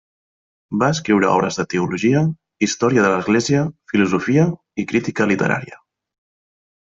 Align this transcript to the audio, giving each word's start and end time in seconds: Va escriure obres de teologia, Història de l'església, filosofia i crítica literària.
Va 0.83 0.87
escriure 0.93 1.27
obres 1.33 1.59
de 1.59 1.65
teologia, 1.73 2.23
Història 2.67 3.03
de 3.05 3.11
l'església, 3.15 3.61
filosofia 3.93 4.45
i 4.85 4.87
crítica 4.93 5.31
literària. 5.33 5.81